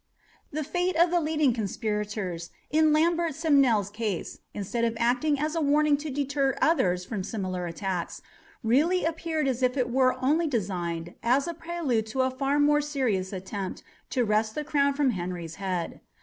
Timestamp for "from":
7.05-7.23, 14.95-15.11